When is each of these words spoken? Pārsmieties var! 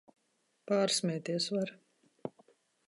Pārsmieties 0.71 1.49
var! 1.59 1.75